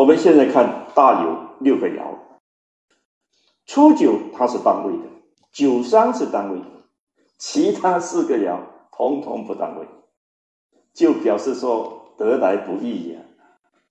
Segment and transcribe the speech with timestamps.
[0.00, 2.16] 我们现在看大有六个爻，
[3.66, 5.04] 初九它是单位的，
[5.52, 6.64] 九三是单位的，
[7.36, 8.60] 其他四个爻
[8.90, 9.86] 统统不单位，
[10.94, 13.20] 就表示说得来不易呀，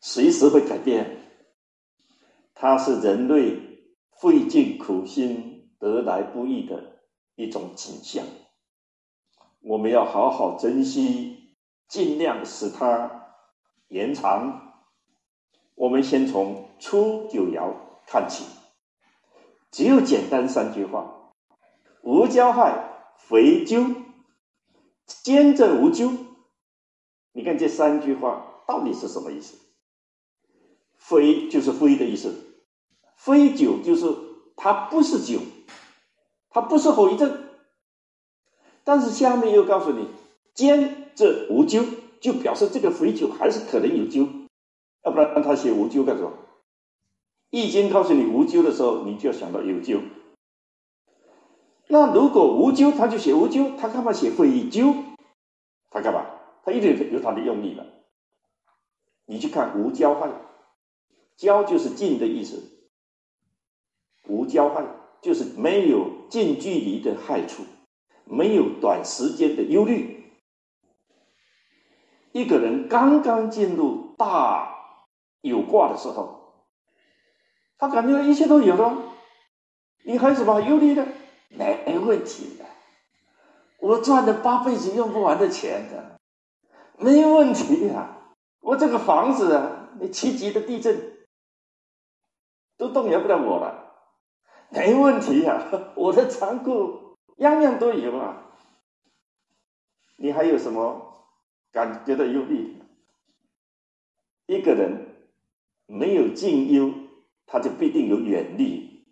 [0.01, 1.27] 随时会改变。
[2.55, 3.59] 它是人类
[4.19, 7.01] 费尽苦心得来不易的
[7.35, 8.25] 一种景象，
[9.61, 11.53] 我们要好好珍惜，
[11.87, 13.27] 尽量使它
[13.89, 14.68] 延长。
[15.79, 17.71] 我们先从初九爻
[18.05, 18.43] 看起，
[19.71, 21.31] 只有简单三句话：
[22.01, 23.95] 无交害，肥鸠，
[25.05, 26.11] 兼着无咎。
[27.31, 29.57] 你看这三句话到底是什么意思？
[30.97, 32.35] 非就是非的意思，
[33.15, 34.05] 非酒就是
[34.57, 35.39] 它不是酒，
[36.49, 37.41] 它不是后遗症。
[38.83, 40.09] 但是下面又告诉你，
[40.53, 41.85] 兼着无咎，
[42.19, 44.27] 就表示这个肥酒还是可能有咎。
[45.03, 46.31] 要不然他写无咎干什么？
[47.51, 50.01] 易经告诉你无咎的时候，你就要想到有咎。
[51.87, 54.93] 那如果无咎，他就写无咎，他干嘛写非咎？
[55.89, 56.25] 他干嘛？
[56.63, 57.85] 他一定有他的用意的。
[59.25, 60.29] 你去看无交害，
[61.35, 62.61] 交就是近的意思，
[64.27, 64.85] 无交害
[65.21, 67.63] 就是没有近距离的害处，
[68.25, 70.31] 没有短时间的忧虑。
[72.31, 74.78] 一个人刚刚进入大。
[75.41, 76.65] 有卦的时候，
[77.77, 78.97] 他感觉一切都有了，
[80.03, 81.07] 你还有什么忧虑的？
[81.49, 82.65] 没问题的，
[83.79, 86.19] 我赚了八辈子用不完的钱的，
[86.97, 88.17] 没问题呀。
[88.59, 91.17] 我这个房子啊，你七级的地震
[92.77, 93.93] 都动摇不了我了，
[94.69, 95.65] 没问题呀。
[95.95, 98.43] 我的仓库样样都有啊，
[100.17, 101.25] 你还有什么
[101.71, 102.77] 感觉到忧虑？
[104.45, 105.08] 一个人。
[105.91, 106.93] 没有近忧，
[107.47, 109.03] 他就必定有远虑，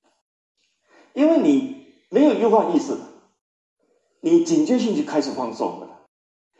[1.13, 3.09] 因为你没有忧患意识了，
[4.21, 6.05] 你警觉性就开始放松了，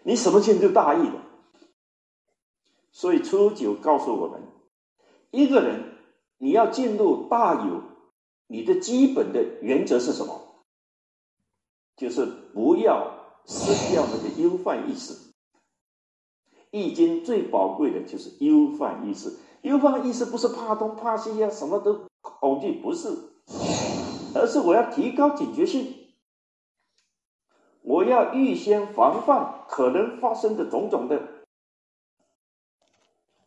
[0.02, 1.24] 你什么事就大意了。
[2.92, 4.42] 所以初九告诉我们，
[5.30, 5.98] 一个人
[6.40, 7.84] 你要进入大有，
[8.48, 10.66] 你的基本的原则是什么？
[11.96, 15.14] 就是不要失掉那个忧患意识。
[16.72, 19.38] 易经最宝贵的就是忧患意识。
[19.62, 23.10] 忧患意思不是怕东怕西呀，什么都恐惧，不是，
[24.36, 26.14] 而是我要提高警觉性，
[27.82, 31.22] 我要预先防范可能发生的种种的，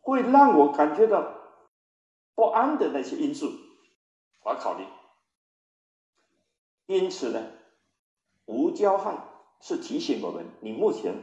[0.01, 1.33] 会让我感觉到
[2.35, 3.51] 不安的那些因素，
[4.43, 4.85] 我要考虑。
[6.87, 7.51] 因此呢，
[8.45, 9.17] 无交害
[9.61, 11.15] 是提醒我们，你目前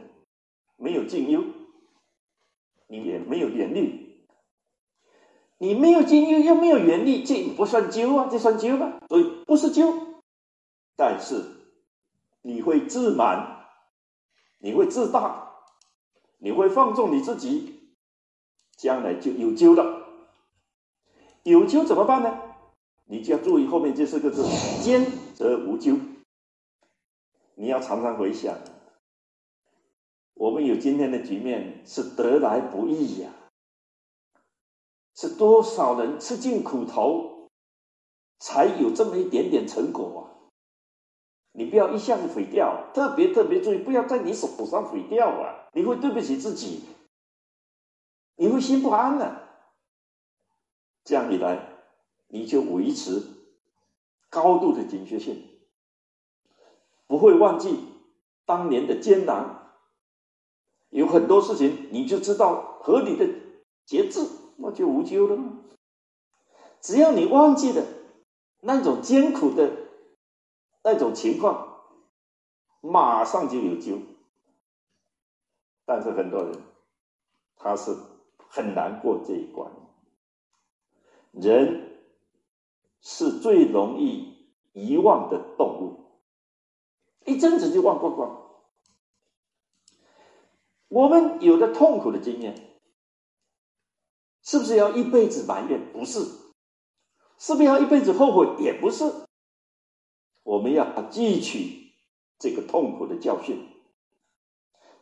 [0.77, 1.43] 没有近忧，
[2.87, 4.08] 你也没有远虑。
[5.59, 8.99] 你没有精又，又没有原力，这不算灸啊，这算灸吗？
[9.09, 9.93] 所以不是灸，
[10.95, 11.43] 但是
[12.41, 13.67] 你会自满，
[14.57, 15.51] 你会自大，
[16.37, 17.91] 你会放纵你自己，
[18.77, 20.07] 将来就有灸了。
[21.43, 22.41] 有灸怎么办呢？
[23.05, 24.43] 你就要注意后面这四个字：
[24.81, 25.05] 兼
[25.35, 25.97] 则无纠。
[27.55, 28.57] 你要常常回想，
[30.35, 33.29] 我们有今天的局面是得来不易呀。
[35.19, 37.49] 是多少人吃尽苦头，
[38.39, 40.47] 才有这么一点点成果啊！
[41.51, 45.67] 你不要一下子毁掉，特别特别注意，不要在你手上毁掉啊！
[45.73, 46.85] 你会对不起自己，
[48.37, 49.49] 你会心不安的。
[51.03, 51.67] 这样一来，
[52.29, 53.21] 你就维持
[54.29, 55.49] 高度的警觉性，
[57.07, 57.77] 不会忘记
[58.45, 59.73] 当年的艰难。
[60.91, 63.27] 有很多事情，你就知道合理的
[63.85, 64.25] 节制。
[64.71, 65.59] 就无咎了吗？
[66.81, 67.85] 只要你忘记了
[68.61, 69.69] 那种艰苦的
[70.81, 71.81] 那种情况，
[72.79, 73.97] 马上就有救。
[75.85, 76.61] 但是很多人
[77.57, 77.97] 他是
[78.37, 79.71] 很难过这一关。
[81.31, 81.99] 人
[83.01, 86.05] 是最容易遗忘的动物，
[87.25, 88.45] 一阵子就忘光光。
[90.87, 92.68] 我们有的痛苦的经验。
[94.49, 95.91] 是不是要一辈子埋怨？
[95.93, 96.21] 不是，
[97.37, 98.63] 是不是要一辈子后悔？
[98.63, 99.03] 也不是。
[100.41, 101.91] 我们要汲取
[102.39, 103.69] 这个痛苦的教训。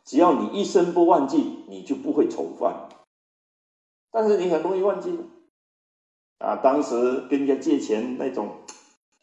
[0.04, 2.90] 只要你一生不忘记，你就不会重犯。
[4.10, 5.18] 但是你很容易忘记
[6.36, 6.56] 啊！
[6.56, 8.54] 当时跟人家借钱那种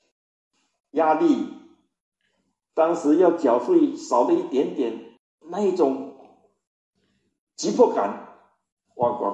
[0.94, 1.54] 压力，
[2.74, 6.18] 当时要缴费少了一点点，那一种
[7.56, 8.40] 急迫感，
[8.96, 9.26] 哇呱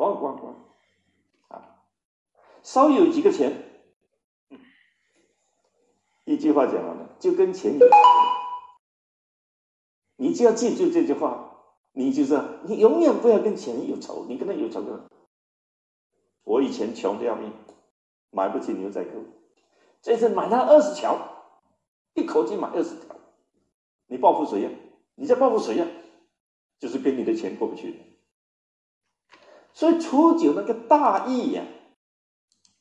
[0.00, 0.16] 呱！
[0.16, 1.60] 咣咣咣！
[2.62, 3.84] 稍有几个钱，
[6.24, 7.96] 一句话讲完了，就跟钱有仇。
[10.16, 11.58] 你就要记住这句话，
[11.92, 15.10] 你就是你永远不要跟钱有仇，你跟他有仇的。
[16.44, 17.52] 我以前穷的要命，
[18.30, 19.26] 买不起牛仔裤，
[20.00, 21.18] 这次买他二十条，
[22.14, 23.16] 一口气买二十条，
[24.06, 24.70] 你报复谁呀？
[25.14, 25.86] 你在报复谁呀？
[26.78, 28.09] 就是跟你的钱过不去。
[29.80, 31.64] 所以初九那个大义呀，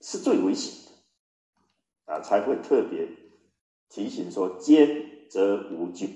[0.01, 0.91] 是最危险
[2.05, 3.07] 的啊，才会特别
[3.87, 6.09] 提醒说：奸则无咎，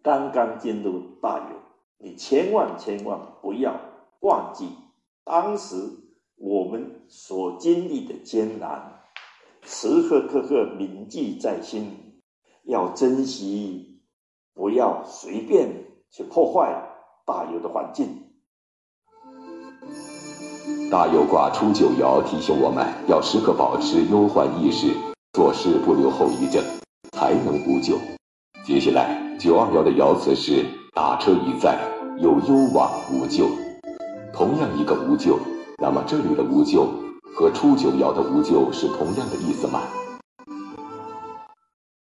[0.00, 1.56] 刚刚进入大有，
[1.98, 3.74] 你千万千万不要
[4.20, 4.68] 忘记
[5.24, 5.74] 当时
[6.36, 9.02] 我们所经历的艰难，
[9.62, 12.22] 时时刻刻铭记在心，
[12.62, 14.00] 要珍惜，
[14.54, 16.88] 不要随便去破坏
[17.26, 18.31] 大有的环境。
[20.92, 24.88] 大有卦初九爻提醒我们要时刻保持忧患意识，
[25.32, 26.62] 做事不留后遗症，
[27.12, 27.94] 才能无咎。
[28.62, 31.78] 接下来九二爻的爻辞是大车已载，
[32.18, 33.46] 有攸往无咎。
[34.34, 35.38] 同样一个无咎，
[35.80, 36.86] 那么这里的无咎
[37.34, 39.80] 和初九爻的无咎是同样的意思吗？